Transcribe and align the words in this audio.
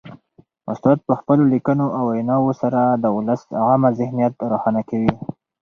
استاد 0.71 0.97
په 1.07 1.13
خپلو 1.19 1.43
لیکنو 1.53 1.85
او 1.97 2.03
ویناوو 2.13 2.51
سره 2.61 2.79
د 3.03 3.05
ولس 3.17 3.41
عامه 3.67 3.89
ذهنیت 3.99 4.33
روښانه 4.51 4.81
کوي. 4.89 5.11